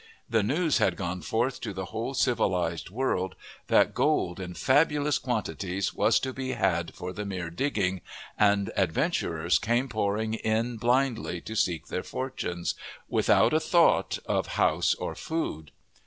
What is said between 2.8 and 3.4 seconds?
world